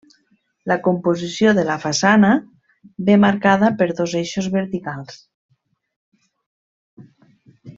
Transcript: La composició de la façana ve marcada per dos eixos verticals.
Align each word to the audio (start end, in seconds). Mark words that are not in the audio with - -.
La 0.71 0.77
composició 0.85 1.51
de 1.57 1.65
la 1.67 1.75
façana 1.83 2.31
ve 3.09 3.17
marcada 3.25 3.69
per 3.83 3.89
dos 4.01 4.17
eixos 4.23 4.49
verticals. 4.57 5.21